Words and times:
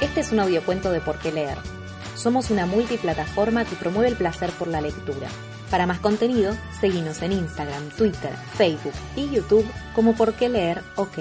Este 0.00 0.20
es 0.20 0.30
un 0.30 0.38
audiocuento 0.38 0.92
de 0.92 1.00
Por 1.00 1.18
qué 1.18 1.32
leer. 1.32 1.58
Somos 2.14 2.50
una 2.50 2.66
multiplataforma 2.66 3.64
que 3.64 3.74
promueve 3.74 4.06
el 4.06 4.16
placer 4.16 4.50
por 4.52 4.68
la 4.68 4.80
lectura. 4.80 5.28
Para 5.72 5.86
más 5.86 5.98
contenido, 5.98 6.54
seguimos 6.80 7.20
en 7.20 7.32
Instagram, 7.32 7.90
Twitter, 7.90 8.32
Facebook 8.54 8.92
y 9.16 9.28
YouTube 9.28 9.66
como 9.96 10.14
Por 10.14 10.34
qué 10.34 10.48
leer 10.48 10.84
OK. 10.94 11.18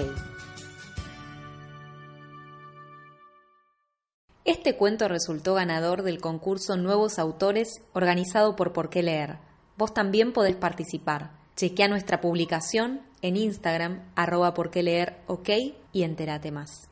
Este 4.45 4.75
cuento 4.75 5.07
resultó 5.07 5.55
ganador 5.55 6.03
del 6.03 6.21
concurso 6.21 6.77
Nuevos 6.77 7.17
Autores 7.17 7.81
organizado 7.93 8.55
por 8.55 8.73
Por 8.73 8.91
qué 8.91 9.01
leer. 9.01 9.39
Vos 9.75 9.95
también 9.95 10.33
podés 10.33 10.55
participar. 10.55 11.31
Chequea 11.55 11.87
nuestra 11.87 12.21
publicación 12.21 13.01
en 13.23 13.37
Instagram, 13.37 14.03
arroba 14.15 14.53
por 14.53 14.69
qué 14.69 14.83
leer 14.83 15.17
ok 15.25 15.49
y 15.93 16.03
entérate 16.03 16.51
más. 16.51 16.89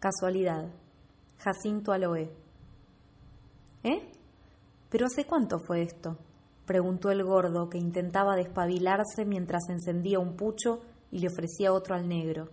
Casualidad. 0.00 0.72
Jacinto 1.38 1.90
Aloe. 1.90 2.30
¿Eh? 3.82 4.12
¿Pero 4.90 5.06
hace 5.06 5.24
cuánto 5.24 5.58
fue 5.58 5.82
esto? 5.82 6.16
preguntó 6.66 7.10
el 7.10 7.24
gordo, 7.24 7.68
que 7.68 7.78
intentaba 7.78 8.36
despabilarse 8.36 9.24
mientras 9.26 9.68
encendía 9.68 10.20
un 10.20 10.36
pucho 10.36 10.82
y 11.10 11.18
le 11.18 11.26
ofrecía 11.26 11.72
otro 11.72 11.96
al 11.96 12.08
negro. 12.08 12.48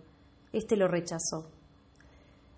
Este 0.52 0.76
lo 0.76 0.88
rechazó. 0.88 1.52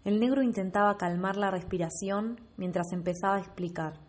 El 0.05 0.20
negro 0.20 0.41
intentaba 0.42 0.97
calmar 0.97 1.36
la 1.36 1.50
respiración 1.50 2.41
mientras 2.56 2.91
empezaba 2.92 3.36
a 3.36 3.41
explicar. 3.41 4.00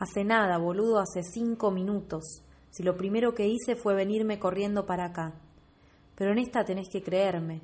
Hace 0.00 0.24
nada, 0.24 0.58
boludo, 0.58 0.98
hace 0.98 1.22
cinco 1.22 1.70
minutos. 1.70 2.42
Si 2.70 2.82
lo 2.82 2.96
primero 2.96 3.32
que 3.32 3.46
hice 3.46 3.76
fue 3.76 3.94
venirme 3.94 4.40
corriendo 4.40 4.86
para 4.86 5.04
acá. 5.04 5.34
Pero 6.16 6.32
en 6.32 6.38
esta 6.38 6.64
tenés 6.64 6.88
que 6.88 7.00
creerme. 7.00 7.60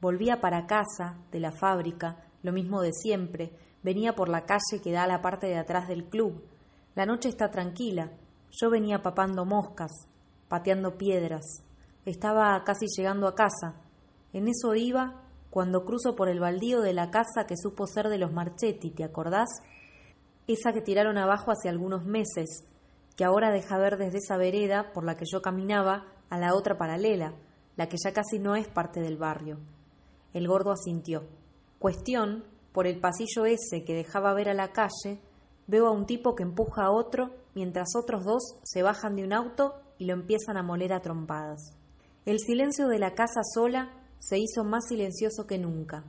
Volvía 0.00 0.40
para 0.40 0.66
casa, 0.66 1.18
de 1.32 1.40
la 1.40 1.52
fábrica, 1.52 2.24
lo 2.42 2.52
mismo 2.52 2.82
de 2.82 2.92
siempre. 2.92 3.52
Venía 3.82 4.14
por 4.14 4.28
la 4.28 4.44
calle 4.44 4.82
que 4.82 4.92
da 4.92 5.04
a 5.04 5.06
la 5.06 5.22
parte 5.22 5.46
de 5.46 5.58
atrás 5.58 5.88
del 5.88 6.04
club. 6.04 6.44
La 6.94 7.06
noche 7.06 7.28
está 7.28 7.50
tranquila. 7.50 8.10
Yo 8.50 8.70
venía 8.70 9.02
papando 9.02 9.44
moscas, 9.44 9.90
pateando 10.48 10.96
piedras. 10.96 11.62
Estaba 12.04 12.62
casi 12.64 12.86
llegando 12.96 13.26
a 13.26 13.34
casa. 13.34 13.74
En 14.32 14.48
eso 14.48 14.74
iba 14.74 15.22
cuando 15.50 15.84
cruzo 15.84 16.14
por 16.16 16.28
el 16.28 16.38
baldío 16.38 16.82
de 16.82 16.92
la 16.92 17.10
casa 17.10 17.46
que 17.48 17.56
supo 17.56 17.86
ser 17.86 18.08
de 18.08 18.18
los 18.18 18.32
Marchetti, 18.32 18.90
¿te 18.90 19.04
acordás? 19.04 19.48
Esa 20.46 20.72
que 20.72 20.82
tiraron 20.82 21.16
abajo 21.16 21.50
hace 21.50 21.68
algunos 21.68 22.04
meses, 22.04 22.64
que 23.16 23.24
ahora 23.24 23.50
deja 23.50 23.78
ver 23.78 23.96
desde 23.96 24.18
esa 24.18 24.36
vereda 24.36 24.92
por 24.92 25.04
la 25.04 25.16
que 25.16 25.24
yo 25.24 25.40
caminaba 25.40 26.04
a 26.28 26.38
la 26.38 26.54
otra 26.54 26.76
paralela, 26.76 27.32
la 27.76 27.88
que 27.88 27.96
ya 28.02 28.12
casi 28.12 28.38
no 28.38 28.54
es 28.54 28.68
parte 28.68 29.00
del 29.00 29.16
barrio. 29.16 29.58
El 30.36 30.48
gordo 30.48 30.70
asintió. 30.70 31.22
Cuestión, 31.78 32.44
por 32.72 32.86
el 32.86 33.00
pasillo 33.00 33.46
ese 33.46 33.84
que 33.86 33.94
dejaba 33.94 34.34
ver 34.34 34.50
a 34.50 34.54
la 34.54 34.70
calle, 34.70 35.18
veo 35.66 35.86
a 35.86 35.92
un 35.92 36.04
tipo 36.04 36.34
que 36.34 36.42
empuja 36.42 36.84
a 36.84 36.90
otro 36.90 37.30
mientras 37.54 37.96
otros 37.96 38.22
dos 38.26 38.42
se 38.62 38.82
bajan 38.82 39.16
de 39.16 39.24
un 39.24 39.32
auto 39.32 39.76
y 39.96 40.04
lo 40.04 40.12
empiezan 40.12 40.58
a 40.58 40.62
moler 40.62 40.92
a 40.92 41.00
trompadas. 41.00 41.74
El 42.26 42.38
silencio 42.38 42.86
de 42.88 42.98
la 42.98 43.14
casa 43.14 43.40
sola 43.54 43.94
se 44.18 44.38
hizo 44.38 44.62
más 44.62 44.86
silencioso 44.88 45.46
que 45.46 45.56
nunca. 45.56 46.04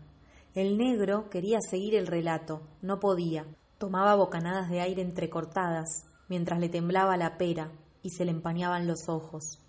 El 0.54 0.78
negro 0.78 1.30
quería 1.30 1.60
seguir 1.62 1.96
el 1.96 2.06
relato, 2.06 2.64
no 2.82 3.00
podía. 3.00 3.46
Tomaba 3.78 4.16
bocanadas 4.16 4.70
de 4.70 4.82
aire 4.82 5.04
entrecortadas, 5.04 6.04
mientras 6.28 6.60
le 6.60 6.68
temblaba 6.68 7.16
la 7.16 7.38
pera 7.38 7.72
y 8.02 8.10
se 8.10 8.26
le 8.26 8.32
empañaban 8.32 8.88
los 8.88 9.08
ojos. 9.08 9.64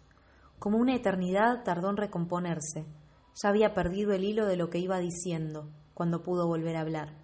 Como 0.58 0.78
una 0.78 0.96
eternidad 0.96 1.62
tardó 1.62 1.90
en 1.90 1.96
recomponerse. 1.96 2.86
Ya 3.40 3.50
había 3.50 3.74
perdido 3.74 4.12
el 4.12 4.24
hilo 4.24 4.46
de 4.46 4.56
lo 4.56 4.70
que 4.70 4.78
iba 4.78 4.98
diciendo, 4.98 5.68
cuando 5.94 6.22
pudo 6.22 6.46
volver 6.46 6.76
a 6.76 6.80
hablar. 6.80 7.14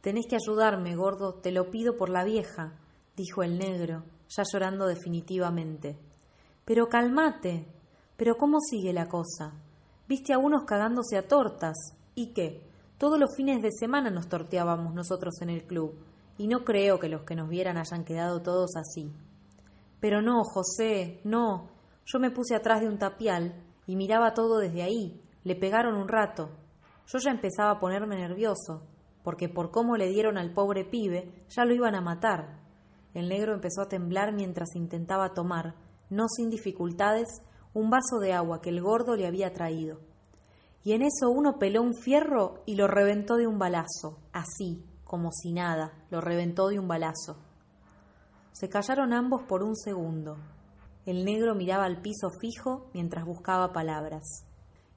Tenés 0.00 0.26
que 0.26 0.36
ayudarme, 0.36 0.96
gordo, 0.96 1.34
te 1.34 1.52
lo 1.52 1.70
pido 1.70 1.96
por 1.96 2.08
la 2.08 2.24
vieja, 2.24 2.78
dijo 3.16 3.42
el 3.42 3.58
negro, 3.58 4.04
ya 4.28 4.44
llorando 4.50 4.86
definitivamente. 4.86 5.98
Pero 6.64 6.88
calmate. 6.88 7.66
Pero 8.16 8.36
¿cómo 8.36 8.60
sigue 8.60 8.92
la 8.92 9.08
cosa? 9.08 9.52
Viste 10.06 10.32
a 10.32 10.38
unos 10.38 10.64
cagándose 10.64 11.16
a 11.16 11.26
tortas. 11.26 11.74
¿Y 12.14 12.32
qué? 12.32 12.62
Todos 12.98 13.18
los 13.18 13.34
fines 13.34 13.62
de 13.62 13.70
semana 13.72 14.10
nos 14.10 14.28
torteábamos 14.28 14.94
nosotros 14.94 15.40
en 15.40 15.50
el 15.50 15.64
club, 15.64 15.94
y 16.36 16.48
no 16.48 16.64
creo 16.64 16.98
que 16.98 17.08
los 17.08 17.24
que 17.24 17.34
nos 17.34 17.48
vieran 17.48 17.78
hayan 17.78 18.04
quedado 18.04 18.42
todos 18.42 18.76
así. 18.76 19.10
Pero 20.00 20.22
no, 20.22 20.44
José, 20.44 21.20
no. 21.24 21.70
Yo 22.06 22.18
me 22.18 22.30
puse 22.30 22.54
atrás 22.54 22.80
de 22.80 22.88
un 22.88 22.98
tapial 22.98 23.54
y 23.86 23.96
miraba 23.96 24.34
todo 24.34 24.58
desde 24.58 24.82
ahí. 24.82 25.20
Le 25.44 25.56
pegaron 25.56 25.96
un 25.96 26.08
rato. 26.08 26.50
Yo 27.06 27.18
ya 27.18 27.30
empezaba 27.30 27.72
a 27.72 27.78
ponerme 27.78 28.16
nervioso, 28.16 28.82
porque 29.22 29.48
por 29.48 29.70
cómo 29.70 29.96
le 29.96 30.08
dieron 30.08 30.38
al 30.38 30.52
pobre 30.52 30.84
pibe, 30.84 31.32
ya 31.48 31.64
lo 31.64 31.74
iban 31.74 31.94
a 31.94 32.00
matar. 32.00 32.60
El 33.14 33.28
negro 33.28 33.54
empezó 33.54 33.82
a 33.82 33.88
temblar 33.88 34.32
mientras 34.32 34.76
intentaba 34.76 35.34
tomar, 35.34 35.74
no 36.10 36.28
sin 36.28 36.50
dificultades, 36.50 37.28
un 37.72 37.90
vaso 37.90 38.18
de 38.20 38.32
agua 38.32 38.60
que 38.60 38.70
el 38.70 38.82
gordo 38.82 39.16
le 39.16 39.26
había 39.26 39.52
traído. 39.52 40.00
Y 40.82 40.92
en 40.92 41.02
eso 41.02 41.30
uno 41.30 41.58
peló 41.58 41.82
un 41.82 41.94
fierro 41.94 42.62
y 42.66 42.74
lo 42.74 42.86
reventó 42.86 43.36
de 43.36 43.46
un 43.46 43.58
balazo, 43.58 44.18
así, 44.32 44.84
como 45.04 45.30
si 45.32 45.52
nada, 45.52 45.92
lo 46.10 46.20
reventó 46.20 46.68
de 46.68 46.78
un 46.78 46.88
balazo. 46.88 47.36
Se 48.52 48.68
callaron 48.68 49.12
ambos 49.12 49.42
por 49.48 49.62
un 49.62 49.76
segundo. 49.76 50.36
El 51.06 51.24
negro 51.24 51.54
miraba 51.54 51.84
al 51.84 52.00
piso 52.00 52.28
fijo 52.40 52.90
mientras 52.92 53.24
buscaba 53.24 53.72
palabras. 53.72 54.46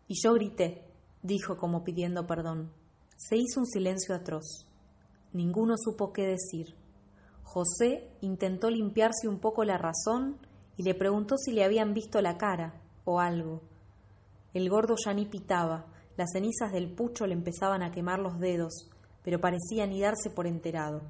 Y 0.08 0.16
yo 0.22 0.34
grité, 0.34 0.84
dijo 1.22 1.58
como 1.58 1.84
pidiendo 1.84 2.28
perdón. 2.28 2.72
Se 3.18 3.38
hizo 3.38 3.59
un 3.59 3.66
silencio 3.66 4.14
atroz. 4.16 4.68
Ninguno 5.31 5.75
supo 5.78 6.14
qué 6.14 6.28
decir. 6.28 6.75
José 7.44 8.09
intentó 8.22 8.69
limpiarse 8.69 9.28
un 9.28 9.40
poco 9.40 9.64
la 9.64 9.78
razón 9.78 10.38
y 10.78 10.84
le 10.84 10.96
preguntó 10.96 11.38
si 11.38 11.52
le 11.52 11.64
habían 11.64 11.94
visto 11.94 12.22
la 12.22 12.38
cara 12.38 12.81
o 13.06 13.19
algo. 13.19 13.62
El 14.53 14.69
gordo 14.69 14.96
ya 15.03 15.14
ni 15.14 15.25
pitaba, 15.25 15.86
las 16.18 16.31
cenizas 16.31 16.72
del 16.72 16.94
pucho 16.94 17.25
le 17.25 17.34
empezaban 17.34 17.81
a 17.81 17.91
quemar 17.91 18.20
los 18.20 18.40
dedos, 18.40 18.90
pero 19.24 19.40
parecía 19.40 19.88
ni 19.88 20.00
darse 20.00 20.30
por 20.30 20.46
enterado. 20.47 21.02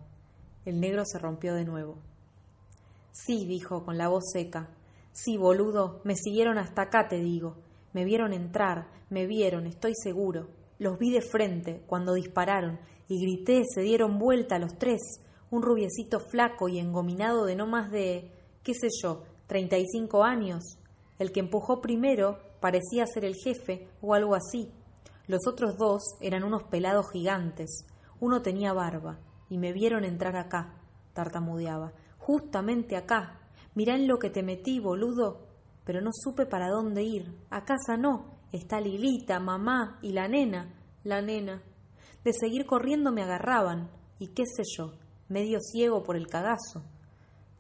El 0.66 0.80
negro 0.80 1.04
se 1.06 1.20
rompió 1.20 1.56
de 1.56 1.66
nuevo. 1.66 1.98
Sí, 3.12 3.46
dijo 3.46 3.84
con 3.84 3.98
la 3.98 4.08
voz 4.08 4.32
seca. 4.32 4.70
Sí, 5.12 5.38
boludo, 5.38 6.02
me 6.04 6.16
siguieron 6.16 6.58
hasta 6.58 6.84
acá, 6.84 7.08
te 7.08 7.18
digo. 7.18 7.58
Me 7.94 8.04
vieron 8.04 8.34
entrar, 8.34 8.90
me 9.10 9.28
vieron, 9.28 9.68
estoy 9.68 9.94
seguro. 9.96 10.50
Los 10.80 10.98
vi 10.98 11.12
de 11.12 11.22
frente, 11.22 11.84
cuando 11.88 12.14
dispararon, 12.14 12.80
y 13.08 13.22
grité, 13.22 13.64
se 13.72 13.82
dieron 13.82 14.18
vuelta 14.18 14.60
los 14.60 14.78
tres, 14.78 15.02
un 15.52 15.62
rubiecito 15.62 16.20
flaco 16.20 16.68
y 16.68 16.80
engominado 16.80 17.46
de 17.46 17.56
no 17.56 17.68
más 17.68 17.92
de, 17.92 18.32
qué 18.64 18.74
sé 18.74 18.88
yo, 19.02 19.24
treinta 19.46 19.78
y 19.78 19.86
cinco 19.86 20.24
años. 20.24 20.64
El 21.20 21.32
que 21.32 21.40
empujó 21.40 21.80
primero 21.80 22.40
parecía 22.60 23.06
ser 23.06 23.24
el 23.24 23.36
jefe 23.36 23.88
o 24.02 24.16
algo 24.16 24.34
así. 24.34 24.72
Los 25.28 25.48
otros 25.48 25.78
dos 25.78 26.02
eran 26.22 26.44
unos 26.44 26.64
pelados 26.64 27.12
gigantes. 27.12 27.86
Uno 28.20 28.42
tenía 28.42 28.74
barba 28.74 29.20
y 29.50 29.58
me 29.58 29.72
vieron 29.74 30.06
entrar 30.06 30.36
acá, 30.36 30.82
tartamudeaba. 31.14 31.94
Justamente 32.18 32.96
acá. 32.96 33.40
Mirá 33.76 33.96
en 33.96 34.08
lo 34.08 34.18
que 34.18 34.30
te 34.30 34.44
metí, 34.44 34.80
boludo. 34.80 35.53
Pero 35.86 36.02
no 36.02 36.12
supe 36.14 36.46
para 36.46 36.70
dónde 36.70 37.04
ir. 37.04 37.36
A 37.50 37.66
casa 37.66 37.98
no. 37.98 38.40
Está 38.52 38.80
Lilita, 38.80 39.40
mamá 39.40 40.00
y 40.02 40.14
la 40.14 40.28
nena. 40.28 40.74
La 41.04 41.22
nena. 41.22 41.62
De 42.24 42.32
seguir 42.34 42.66
corriendo 42.66 43.12
me 43.12 43.24
agarraban. 43.24 43.90
Y 44.20 44.28
qué 44.28 44.44
sé 44.46 44.64
yo, 44.78 44.94
medio 45.28 45.60
ciego 45.60 46.04
por 46.04 46.16
el 46.16 46.28
cagazo. 46.28 46.84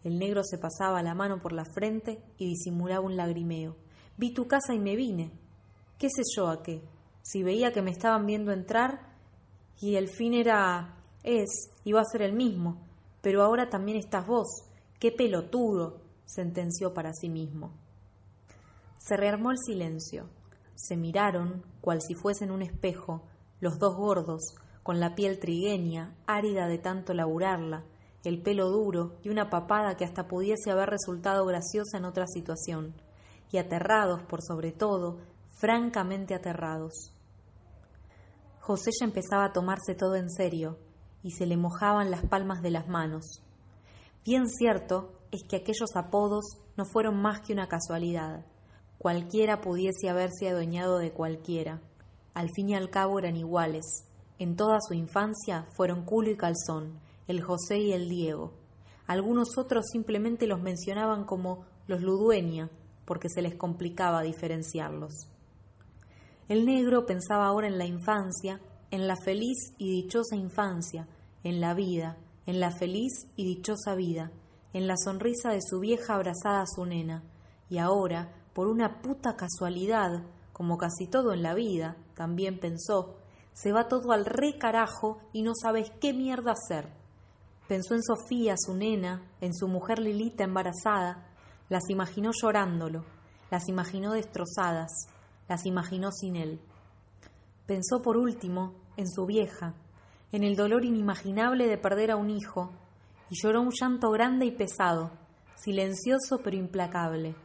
El 0.03 0.19
negro 0.19 0.43
se 0.43 0.57
pasaba 0.57 1.01
la 1.01 1.15
mano 1.15 1.41
por 1.41 1.53
la 1.53 1.65
frente 1.65 2.21
y 2.37 2.47
disimulaba 2.47 3.05
un 3.05 3.15
lagrimeo. 3.15 3.75
Vi 4.17 4.33
tu 4.33 4.47
casa 4.47 4.73
y 4.73 4.79
me 4.79 4.95
vine. 4.95 5.31
¿Qué 5.97 6.07
sé 6.09 6.21
yo 6.35 6.49
a 6.49 6.61
qué? 6.61 6.81
Si 7.21 7.41
veía 7.41 7.71
que 7.71 7.81
me 7.81 7.91
estaban 7.91 8.25
viendo 8.25 8.51
entrar 8.51 9.13
y 9.79 9.95
el 9.95 10.09
fin 10.09 10.33
era 10.33 10.97
es, 11.23 11.71
iba 11.85 12.01
a 12.01 12.05
ser 12.05 12.21
el 12.21 12.33
mismo. 12.33 12.81
Pero 13.21 13.41
ahora 13.41 13.69
también 13.69 13.97
estás 13.97 14.27
vos. 14.27 14.47
¡Qué 14.99 15.11
pelotudo! 15.11 16.01
sentenció 16.25 16.93
para 16.93 17.13
sí 17.13 17.29
mismo. 17.29 17.71
Se 19.05 19.17
rearmó 19.17 19.51
el 19.51 19.57
silencio. 19.57 20.29
Se 20.75 20.95
miraron, 20.95 21.65
cual 21.81 21.99
si 22.01 22.15
fuesen 22.15 22.51
un 22.51 22.61
espejo, 22.61 23.21
los 23.59 23.77
dos 23.77 23.97
gordos, 23.97 24.55
con 24.81 25.01
la 25.01 25.13
piel 25.13 25.39
trigueña, 25.39 26.15
árida 26.25 26.67
de 26.67 26.77
tanto 26.77 27.13
laburarla, 27.13 27.83
el 28.23 28.41
pelo 28.41 28.69
duro 28.69 29.17
y 29.21 29.27
una 29.27 29.49
papada 29.49 29.97
que 29.97 30.05
hasta 30.05 30.29
pudiese 30.29 30.71
haber 30.71 30.89
resultado 30.89 31.45
graciosa 31.45 31.97
en 31.97 32.05
otra 32.05 32.27
situación, 32.27 32.93
y 33.51 33.57
aterrados 33.57 34.23
por 34.23 34.41
sobre 34.41 34.71
todo, 34.71 35.19
francamente 35.59 36.33
aterrados. 36.33 37.11
José 38.61 38.91
ya 38.97 39.05
empezaba 39.05 39.43
a 39.43 39.51
tomarse 39.51 39.95
todo 39.95 40.15
en 40.15 40.29
serio, 40.29 40.77
y 41.23 41.31
se 41.31 41.45
le 41.45 41.57
mojaban 41.57 42.09
las 42.09 42.25
palmas 42.25 42.61
de 42.61 42.71
las 42.71 42.87
manos. 42.87 43.43
Bien 44.23 44.47
cierto 44.47 45.11
es 45.31 45.43
que 45.43 45.57
aquellos 45.57 45.93
apodos 45.97 46.57
no 46.77 46.85
fueron 46.85 47.21
más 47.21 47.41
que 47.41 47.51
una 47.51 47.67
casualidad. 47.67 48.45
Cualquiera 49.03 49.59
pudiese 49.59 50.07
haberse 50.07 50.47
adueñado 50.47 50.97
de 50.97 51.11
cualquiera. 51.11 51.81
Al 52.33 52.49
fin 52.55 52.69
y 52.69 52.75
al 52.75 52.89
cabo 52.89 53.19
eran 53.19 53.35
iguales. 53.35 53.83
En 54.39 54.55
toda 54.55 54.79
su 54.79 54.93
infancia 54.93 55.67
fueron 55.75 56.05
culo 56.05 56.31
y 56.31 56.37
calzón, 56.37 57.01
el 57.27 57.41
José 57.41 57.79
y 57.79 57.91
el 57.91 58.07
Diego. 58.07 58.53
Algunos 59.05 59.57
otros 59.57 59.87
simplemente 59.91 60.47
los 60.47 60.61
mencionaban 60.61 61.25
como 61.25 61.65
los 61.85 62.01
Ludueña, 62.01 62.69
porque 63.03 63.27
se 63.27 63.41
les 63.41 63.55
complicaba 63.55 64.21
diferenciarlos. 64.21 65.27
El 66.47 66.65
negro 66.65 67.05
pensaba 67.05 67.47
ahora 67.47 67.67
en 67.67 67.77
la 67.77 67.85
infancia, 67.85 68.61
en 68.89 69.05
la 69.09 69.17
feliz 69.17 69.73
y 69.77 69.89
dichosa 69.89 70.37
infancia, 70.37 71.09
en 71.43 71.59
la 71.59 71.73
vida, 71.73 72.15
en 72.45 72.61
la 72.61 72.71
feliz 72.71 73.11
y 73.35 73.43
dichosa 73.43 73.95
vida, 73.95 74.31
en 74.71 74.87
la 74.87 74.95
sonrisa 74.95 75.49
de 75.49 75.61
su 75.61 75.81
vieja 75.81 76.15
abrazada 76.15 76.61
a 76.61 76.67
su 76.67 76.85
nena, 76.85 77.25
y 77.69 77.79
ahora, 77.79 78.39
por 78.53 78.67
una 78.67 79.01
puta 79.01 79.35
casualidad, 79.35 80.23
como 80.51 80.77
casi 80.77 81.07
todo 81.07 81.33
en 81.33 81.43
la 81.43 81.53
vida, 81.53 81.97
también 82.15 82.59
pensó, 82.59 83.17
se 83.53 83.71
va 83.71 83.87
todo 83.87 84.11
al 84.11 84.25
re 84.25 84.57
carajo 84.57 85.19
y 85.31 85.43
no 85.43 85.53
sabes 85.59 85.91
qué 85.99 86.13
mierda 86.13 86.53
hacer. 86.53 86.89
Pensó 87.67 87.95
en 87.95 88.03
Sofía, 88.03 88.55
su 88.57 88.75
nena, 88.75 89.21
en 89.41 89.53
su 89.53 89.67
mujer 89.67 89.99
Lilita 89.99 90.43
embarazada, 90.43 91.27
las 91.69 91.89
imaginó 91.89 92.31
llorándolo, 92.39 93.05
las 93.49 93.67
imaginó 93.69 94.13
destrozadas, 94.13 94.91
las 95.47 95.65
imaginó 95.65 96.11
sin 96.11 96.35
él. 96.35 96.59
Pensó 97.65 98.01
por 98.01 98.17
último 98.17 98.75
en 98.97 99.09
su 99.09 99.25
vieja, 99.25 99.73
en 100.31 100.43
el 100.43 100.55
dolor 100.55 100.83
inimaginable 100.83 101.67
de 101.67 101.77
perder 101.77 102.11
a 102.11 102.15
un 102.15 102.29
hijo, 102.29 102.71
y 103.29 103.35
lloró 103.41 103.61
un 103.61 103.71
llanto 103.71 104.11
grande 104.11 104.45
y 104.45 104.51
pesado, 104.51 105.11
silencioso 105.55 106.41
pero 106.43 106.57
implacable. 106.57 107.35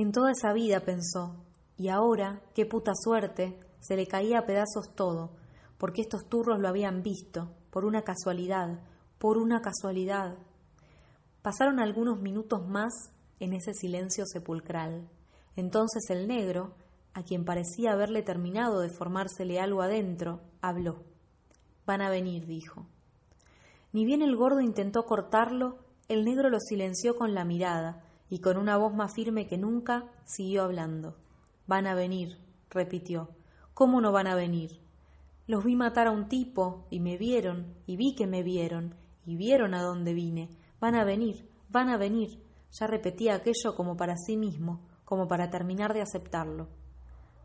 En 0.00 0.12
toda 0.12 0.32
esa 0.32 0.54
vida 0.54 0.80
pensó, 0.80 1.44
y 1.76 1.88
ahora, 1.88 2.40
qué 2.54 2.64
puta 2.64 2.92
suerte, 2.94 3.60
se 3.80 3.96
le 3.96 4.06
caía 4.06 4.38
a 4.38 4.46
pedazos 4.46 4.94
todo, 4.94 5.36
porque 5.76 6.00
estos 6.00 6.26
turros 6.26 6.58
lo 6.58 6.68
habían 6.68 7.02
visto, 7.02 7.50
por 7.68 7.84
una 7.84 8.00
casualidad, 8.00 8.80
por 9.18 9.36
una 9.36 9.60
casualidad. 9.60 10.38
Pasaron 11.42 11.80
algunos 11.80 12.18
minutos 12.18 12.66
más 12.66 12.94
en 13.40 13.52
ese 13.52 13.74
silencio 13.74 14.24
sepulcral. 14.24 15.06
Entonces 15.54 16.08
el 16.08 16.26
negro, 16.28 16.72
a 17.12 17.22
quien 17.22 17.44
parecía 17.44 17.92
haberle 17.92 18.22
terminado 18.22 18.80
de 18.80 18.88
formársele 18.88 19.60
algo 19.60 19.82
adentro, 19.82 20.40
habló. 20.62 21.04
Van 21.84 22.00
a 22.00 22.08
venir, 22.08 22.46
dijo. 22.46 22.86
Ni 23.92 24.06
bien 24.06 24.22
el 24.22 24.34
gordo 24.34 24.62
intentó 24.62 25.04
cortarlo, 25.04 25.76
el 26.08 26.24
negro 26.24 26.48
lo 26.48 26.58
silenció 26.58 27.16
con 27.16 27.34
la 27.34 27.44
mirada 27.44 28.06
y 28.30 28.38
con 28.38 28.56
una 28.56 28.76
voz 28.76 28.94
más 28.94 29.12
firme 29.12 29.46
que 29.46 29.58
nunca 29.58 30.06
siguió 30.24 30.62
hablando. 30.62 31.16
Van 31.66 31.86
a 31.86 31.94
venir, 31.94 32.38
repitió. 32.70 33.28
¿Cómo 33.74 34.00
no 34.00 34.12
van 34.12 34.28
a 34.28 34.36
venir? 34.36 34.80
Los 35.46 35.64
vi 35.64 35.74
matar 35.74 36.06
a 36.06 36.12
un 36.12 36.28
tipo 36.28 36.86
y 36.90 37.00
me 37.00 37.18
vieron 37.18 37.74
y 37.86 37.96
vi 37.96 38.14
que 38.14 38.28
me 38.28 38.44
vieron 38.44 38.94
y 39.26 39.36
vieron 39.36 39.74
a 39.74 39.82
dónde 39.82 40.14
vine. 40.14 40.48
Van 40.80 40.94
a 40.94 41.04
venir, 41.04 41.50
van 41.68 41.88
a 41.88 41.96
venir. 41.96 42.40
Ya 42.72 42.86
repetía 42.86 43.34
aquello 43.34 43.74
como 43.76 43.96
para 43.96 44.16
sí 44.16 44.36
mismo, 44.36 44.86
como 45.04 45.26
para 45.26 45.50
terminar 45.50 45.92
de 45.92 46.02
aceptarlo. 46.02 46.68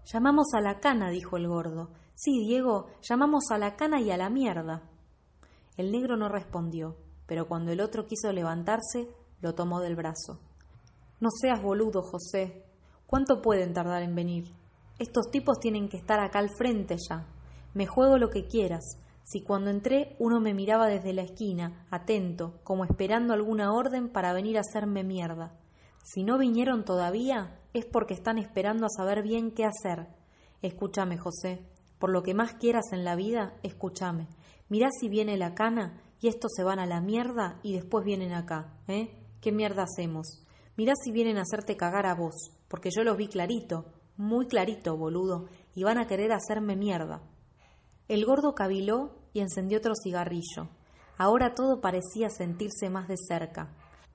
Llamamos 0.06 0.54
a 0.54 0.62
la 0.62 0.80
cana, 0.80 1.10
dijo 1.10 1.36
el 1.36 1.48
gordo. 1.48 1.90
Sí, 2.14 2.46
Diego, 2.46 2.88
llamamos 3.02 3.50
a 3.50 3.58
la 3.58 3.76
cana 3.76 4.00
y 4.02 4.12
a 4.12 4.18
la 4.18 4.30
mierda. 4.30 4.84
El 5.78 5.92
negro 5.92 6.16
no 6.16 6.30
respondió, 6.30 6.96
pero 7.26 7.48
cuando 7.48 7.72
el 7.72 7.81
otro 7.81 8.06
quiso 8.06 8.31
levantarse, 8.31 9.10
lo 9.42 9.56
tomó 9.56 9.81
del 9.81 9.96
brazo. 9.96 10.40
No 11.25 11.31
seas 11.31 11.60
boludo, 11.60 12.04
José. 12.04 12.62
¿Cuánto 13.07 13.42
pueden 13.42 13.74
tardar 13.74 14.04
en 14.04 14.13
venir? 14.13 14.45
Estos 15.00 15.31
tipos 15.31 15.60
tienen 15.60 15.89
que 15.89 15.98
estar 15.98 16.19
acá 16.19 16.38
al 16.38 16.51
frente 16.56 16.98
ya. 17.10 17.25
Me 17.74 17.88
juego 17.88 18.19
lo 18.19 18.30
que 18.30 18.45
quieras. 18.45 19.00
Si 19.24 19.42
cuando 19.42 19.72
entré 19.72 20.16
uno 20.19 20.39
me 20.39 20.54
miraba 20.54 20.86
desde 20.86 21.13
la 21.13 21.24
esquina, 21.24 21.88
atento, 21.89 22.60
como 22.63 22.86
esperando 22.86 23.33
alguna 23.33 23.74
orden 23.74 24.07
para 24.10 24.33
venir 24.33 24.56
a 24.56 24.60
hacerme 24.60 25.04
mierda. 25.04 25.57
Si 26.04 26.24
no 26.24 26.38
vinieron 26.38 26.86
todavía, 26.86 27.60
es 27.74 27.88
porque 27.88 28.13
están 28.13 28.38
esperando 28.38 28.86
a 28.86 28.95
saber 28.95 29.24
bien 29.24 29.50
qué 29.50 29.66
hacer. 29.66 30.06
Escúchame, 30.62 31.18
José. 31.18 31.66
Por 31.98 32.12
lo 32.12 32.21
que 32.21 32.36
más 32.36 32.54
quieras 32.54 32.92
en 32.92 33.04
la 33.04 33.16
vida, 33.16 33.56
escúchame. 33.63 34.28
Mirá 34.69 34.89
si 34.92 35.10
viene 35.10 35.38
la 35.38 35.56
cana 35.56 36.04
y 36.21 36.28
estos 36.28 36.51
se 36.56 36.63
van 36.63 36.78
a 36.78 36.86
la 36.86 37.01
mierda 37.01 37.60
y 37.63 37.74
después 37.74 38.06
vienen 38.06 38.31
acá, 38.31 38.78
¿eh? 38.88 39.10
¿Qué 39.42 39.51
mierda 39.51 39.86
hacemos? 39.86 40.44
Mirá 40.77 40.94
si 40.95 41.12
vienen 41.12 41.38
a 41.38 41.42
hacerte 41.42 41.77
cagar 41.77 42.06
a 42.06 42.16
vos, 42.16 42.51
porque 42.68 42.89
yo 42.95 43.04
los 43.04 43.18
vi 43.18 43.27
clarito, 43.27 43.86
muy 44.18 44.48
clarito, 44.48 44.98
boludo, 44.98 45.48
y 45.74 45.83
van 45.83 45.98
a 45.98 46.07
querer 46.07 46.31
hacerme 46.31 46.75
mierda. 46.75 47.22
El 48.07 48.25
gordo 48.25 48.56
caviló 48.56 49.16
y 49.33 49.39
encendió 49.39 49.80
otro 49.80 49.94
cigarrillo. 49.95 50.69
Ahora 51.18 51.54
todo 51.54 51.81
parecía 51.81 52.30
sentirse 52.30 52.89
más 52.89 53.07
de 53.07 53.16
cerca. 53.18 53.74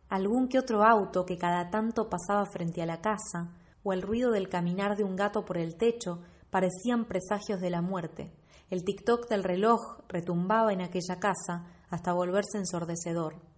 Algún 0.09 0.49
que 0.49 0.59
otro 0.59 0.85
auto 0.85 1.25
que 1.25 1.39
cada 1.39 1.71
tanto 1.71 2.09
pasaba 2.09 2.45
frente 2.53 2.83
a 2.83 2.87
la 2.87 3.01
casa, 3.01 3.57
o 3.83 3.93
el 3.93 4.03
ruido 4.03 4.31
del 4.31 4.49
caminar 4.49 4.97
de 4.97 5.05
un 5.05 5.17
gato 5.17 5.45
por 5.45 5.57
el 5.57 5.77
techo, 5.77 6.21
parecían 6.51 7.07
presagios 7.07 7.61
de 7.61 7.71
la 7.71 7.81
muerte. 7.81 8.33
El 8.69 8.85
tic-toc 8.85 9.29
del 9.29 9.45
reloj 9.45 9.81
retumbaba 10.09 10.73
en 10.73 10.83
aquella 10.83 11.19
casa 11.19 11.67
hasta 11.89 12.13
volverse 12.13 12.59
ensordecedor. 12.59 13.50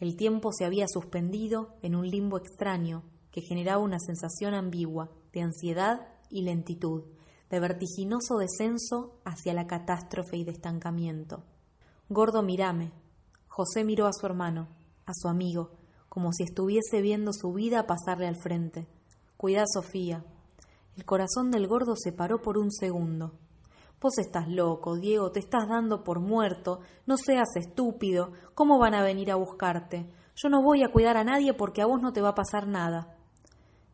El 0.00 0.16
tiempo 0.16 0.50
se 0.52 0.64
había 0.64 0.86
suspendido 0.88 1.76
en 1.82 1.94
un 1.94 2.08
limbo 2.08 2.38
extraño 2.38 3.02
que 3.30 3.42
generaba 3.42 3.82
una 3.82 3.98
sensación 4.00 4.54
ambigua 4.54 5.10
de 5.32 5.42
ansiedad 5.42 6.08
y 6.30 6.42
lentitud, 6.42 7.04
de 7.50 7.60
vertiginoso 7.60 8.38
descenso 8.38 9.20
hacia 9.24 9.52
la 9.52 9.66
catástrofe 9.66 10.38
y 10.38 10.44
de 10.44 10.52
estancamiento. 10.52 11.44
Gordo, 12.08 12.42
mirame. 12.42 12.92
José 13.48 13.84
miró 13.84 14.06
a 14.06 14.12
su 14.12 14.24
hermano, 14.24 14.68
a 15.04 15.12
su 15.14 15.28
amigo, 15.28 15.72
como 16.08 16.32
si 16.32 16.44
estuviese 16.44 17.02
viendo 17.02 17.32
su 17.32 17.52
vida 17.52 17.86
pasarle 17.86 18.26
al 18.26 18.36
frente. 18.36 18.88
Cuida, 19.36 19.64
Sofía, 19.66 20.24
el 20.96 21.04
corazón 21.04 21.50
del 21.50 21.68
gordo 21.68 21.94
se 21.94 22.12
paró 22.12 22.40
por 22.40 22.56
un 22.56 22.72
segundo. 22.72 23.34
Vos 24.00 24.16
estás 24.16 24.48
loco, 24.48 24.96
Diego, 24.96 25.30
te 25.30 25.40
estás 25.40 25.68
dando 25.68 26.02
por 26.04 26.20
muerto. 26.20 26.80
No 27.04 27.18
seas 27.18 27.54
estúpido. 27.56 28.32
¿Cómo 28.54 28.78
van 28.78 28.94
a 28.94 29.02
venir 29.02 29.30
a 29.30 29.36
buscarte? 29.36 30.06
Yo 30.36 30.48
no 30.48 30.62
voy 30.62 30.82
a 30.82 30.90
cuidar 30.90 31.18
a 31.18 31.24
nadie 31.24 31.52
porque 31.52 31.82
a 31.82 31.86
vos 31.86 32.00
no 32.00 32.14
te 32.14 32.22
va 32.22 32.30
a 32.30 32.34
pasar 32.34 32.66
nada. 32.66 33.18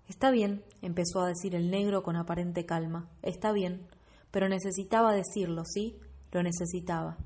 Está 0.09 0.31
bien, 0.31 0.63
empezó 0.81 1.23
a 1.23 1.27
decir 1.27 1.57
el 1.57 1.73
negro 1.73 2.05
con 2.05 2.15
aparente 2.15 2.65
calma. 2.65 3.11
Está 3.23 3.51
bien. 3.51 3.89
Pero 4.31 4.49
necesitaba 4.49 5.13
decirlo, 5.13 5.65
¿sí? 5.65 5.99
Lo 6.31 6.45
necesitaba. 6.45 7.17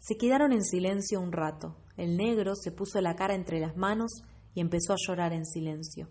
Se 0.00 0.16
quedaron 0.16 0.52
en 0.52 0.62
silencio 0.62 1.20
un 1.20 1.32
rato. 1.32 1.74
El 1.96 2.16
negro 2.16 2.54
se 2.54 2.70
puso 2.70 3.00
la 3.00 3.16
cara 3.16 3.34
entre 3.34 3.58
las 3.58 3.76
manos 3.76 4.12
y 4.54 4.60
empezó 4.60 4.92
a 4.92 4.96
llorar 5.04 5.32
en 5.32 5.44
silencio. 5.44 6.06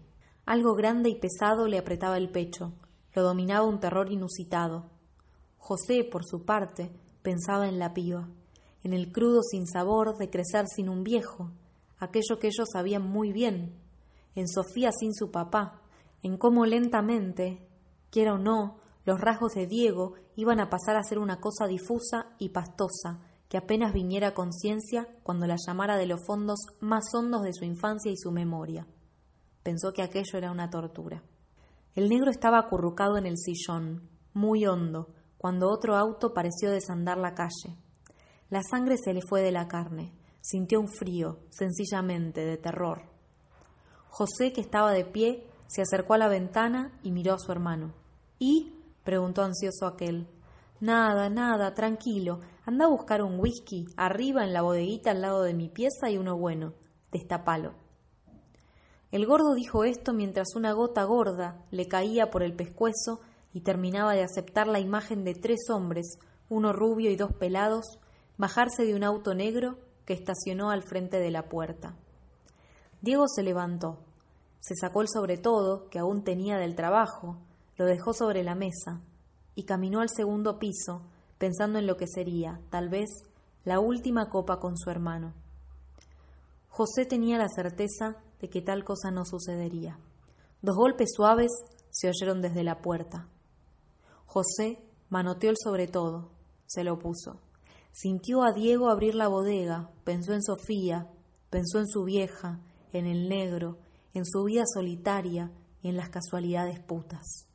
Algo 0.46 0.76
grande 0.76 1.10
y 1.10 1.20
pesado 1.20 1.68
le 1.68 1.78
apretaba 1.78 2.18
el 2.18 2.32
pecho. 2.32 2.74
Lo 3.14 3.24
dominaba 3.24 3.66
un 3.66 3.80
terror 3.80 4.12
inusitado. 4.12 4.95
José, 5.68 6.04
por 6.04 6.24
su 6.24 6.46
parte, 6.46 6.92
pensaba 7.24 7.68
en 7.68 7.80
la 7.80 7.96
piba, 7.96 8.30
en 8.84 8.94
el 8.94 9.12
crudo 9.12 9.42
sinsabor 9.42 10.16
de 10.16 10.30
crecer 10.30 10.68
sin 10.68 10.90
un 10.90 11.04
viejo, 11.04 11.50
aquello 11.98 12.38
que 12.40 12.50
ellos 12.50 12.70
sabían 12.72 13.02
muy 13.02 13.32
bien, 13.32 13.74
en 14.36 14.48
Sofía 14.48 14.92
sin 14.92 15.16
su 15.16 15.32
papá, 15.32 15.82
en 16.22 16.38
cómo 16.38 16.68
lentamente, 16.68 17.68
quiera 18.12 18.36
o 18.36 18.38
no, 18.38 18.78
los 19.06 19.20
rasgos 19.20 19.56
de 19.56 19.66
Diego 19.66 20.14
iban 20.36 20.60
a 20.60 20.70
pasar 20.70 20.98
a 20.98 21.04
ser 21.04 21.18
una 21.18 21.40
cosa 21.40 21.66
difusa 21.66 22.36
y 22.38 22.50
pastosa, 22.50 23.22
que 23.50 23.58
apenas 23.58 23.92
viniera 23.92 24.36
conciencia 24.36 25.08
cuando 25.24 25.48
la 25.48 25.58
llamara 25.58 25.98
de 25.98 26.06
los 26.06 26.24
fondos 26.28 26.60
más 26.80 27.06
hondos 27.16 27.42
de 27.42 27.54
su 27.54 27.66
infancia 27.66 28.12
y 28.12 28.18
su 28.18 28.32
memoria. 28.32 28.86
Pensó 29.64 29.94
que 29.94 30.04
aquello 30.04 30.38
era 30.38 30.52
una 30.52 30.70
tortura. 30.70 31.24
El 31.96 32.08
negro 32.08 32.30
estaba 32.30 32.60
acurrucado 32.60 33.18
en 33.18 33.26
el 33.26 33.40
sillón, 33.40 34.08
muy 34.36 34.68
hondo, 34.68 35.08
cuando 35.38 35.70
otro 35.70 35.96
auto 35.96 36.34
pareció 36.34 36.72
desandar 36.72 37.18
la 37.18 37.34
calle. 37.34 37.78
La 38.50 38.62
sangre 38.64 38.98
se 38.98 39.14
le 39.14 39.22
fue 39.22 39.42
de 39.42 39.52
la 39.52 39.68
carne, 39.68 40.14
sintió 40.42 40.80
un 40.80 40.88
frío, 40.88 41.40
sencillamente, 41.50 42.46
de 42.46 42.58
terror. 42.58 43.04
José, 44.10 44.54
que 44.54 44.62
estaba 44.62 44.92
de 44.92 45.04
pie, 45.04 45.48
se 45.68 45.82
acercó 45.82 46.14
a 46.14 46.18
la 46.18 46.28
ventana 46.28 46.98
y 47.04 47.12
miró 47.12 47.34
a 47.34 47.40
su 47.40 47.52
hermano. 47.52 47.94
¿Y? 48.40 48.74
preguntó 49.04 49.44
ansioso 49.44 49.88
aquel. 49.88 50.28
Nada, 50.80 51.30
nada, 51.30 51.74
tranquilo. 51.74 52.40
Anda 52.66 52.86
a 52.86 52.90
buscar 52.90 53.22
un 53.22 53.40
whisky. 53.40 53.86
Arriba 53.98 54.44
en 54.44 54.54
la 54.54 54.62
bodeguita 54.62 55.12
al 55.12 55.22
lado 55.22 55.44
de 55.44 55.54
mi 55.54 55.70
pieza 55.70 56.10
y 56.10 56.18
uno 56.18 56.38
bueno. 56.38 56.74
Destapalo. 57.12 57.74
El 59.12 59.26
gordo 59.26 59.54
dijo 59.54 59.84
esto 59.84 60.14
mientras 60.14 60.56
una 60.56 60.74
gota 60.74 61.04
gorda 61.04 61.64
le 61.72 61.88
caía 61.88 62.30
por 62.30 62.44
el 62.44 62.56
pescuezo 62.56 63.22
y 63.56 63.62
terminaba 63.62 64.14
de 64.14 64.22
aceptar 64.22 64.68
la 64.68 64.82
imagen 64.82 65.24
de 65.24 65.34
tres 65.34 65.70
hombres, 65.70 66.20
uno 66.50 66.74
rubio 66.74 67.10
y 67.10 67.16
dos 67.16 67.32
pelados, 67.32 67.86
bajarse 68.38 68.84
de 68.84 68.94
un 68.94 69.06
auto 69.06 69.34
negro 69.34 69.78
que 70.06 70.12
estacionó 70.14 70.72
al 70.72 70.84
frente 70.84 71.20
de 71.20 71.32
la 71.32 71.48
puerta. 71.48 71.96
Diego 73.02 73.30
se 73.30 73.44
levantó, 73.44 74.00
se 74.60 74.76
sacó 74.76 75.02
el 75.02 75.08
sobretodo 75.08 75.88
que 75.90 76.00
aún 76.00 76.26
tenía 76.26 76.58
del 76.58 76.76
trabajo, 76.76 77.38
lo 77.78 77.86
dejó 77.86 78.12
sobre 78.12 78.44
la 78.44 78.56
mesa 78.56 79.00
y 79.56 79.64
caminó 79.64 80.02
al 80.02 80.10
segundo 80.10 80.60
piso, 80.60 81.04
pensando 81.38 81.80
en 81.80 81.88
lo 81.88 81.96
que 81.96 82.08
sería, 82.08 82.60
tal 82.70 82.90
vez, 82.90 83.10
la 83.64 83.80
última 83.80 84.28
copa 84.28 84.60
con 84.60 84.78
su 84.78 84.90
hermano. 84.90 85.34
José 86.68 87.06
tenía 87.06 87.38
la 87.38 87.48
certeza 87.48 88.18
de 88.42 88.50
que 88.50 88.62
tal 88.62 88.84
cosa 88.84 89.12
no 89.12 89.24
sucedería. 89.24 89.98
Dos 90.62 90.76
golpes 90.76 91.14
suaves 91.16 91.54
se 91.90 92.10
oyeron 92.10 92.42
desde 92.42 92.66
la 92.66 92.82
puerta. 92.82 93.30
José 94.26 94.80
manoteó 95.10 95.50
el 95.50 95.58
sobre 95.62 95.88
todo, 95.88 96.32
se 96.66 96.84
lo 96.84 97.00
puso. 97.00 97.42
Sintió 97.92 98.44
a 98.44 98.52
Diego 98.52 98.90
abrir 98.90 99.16
la 99.16 99.28
bodega, 99.28 99.90
pensó 100.04 100.34
en 100.34 100.44
Sofía, 100.44 101.10
pensó 101.50 101.80
en 101.80 101.88
su 101.88 102.04
vieja, 102.04 102.60
en 102.92 103.06
el 103.06 103.30
negro, 103.30 103.78
en 104.14 104.26
su 104.26 104.44
vida 104.44 104.64
solitaria 104.74 105.52
y 105.82 105.90
en 105.90 105.98
las 105.98 106.10
casualidades 106.10 106.80
putas. 106.80 107.48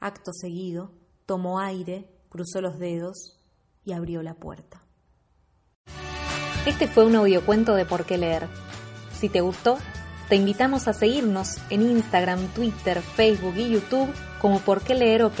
Acto 0.00 0.32
seguido, 0.32 0.92
tomó 1.26 1.60
aire, 1.60 2.08
cruzó 2.28 2.60
los 2.60 2.78
dedos 2.78 3.38
y 3.84 3.92
abrió 3.92 4.22
la 4.22 4.34
puerta. 4.34 4.82
Este 6.66 6.88
fue 6.88 7.06
un 7.06 7.14
audiocuento 7.14 7.74
de 7.74 7.84
Por 7.84 8.04
qué 8.04 8.18
leer. 8.18 8.48
Si 9.12 9.28
te 9.28 9.40
gustó, 9.40 9.78
te 10.28 10.34
invitamos 10.34 10.88
a 10.88 10.92
seguirnos 10.92 11.58
en 11.70 11.82
Instagram, 11.82 12.48
Twitter, 12.54 13.00
Facebook 13.00 13.54
y 13.56 13.70
YouTube 13.70 14.12
como 14.40 14.58
Por 14.58 14.82
qué 14.82 14.96
leer 14.96 15.22
OK. 15.22 15.40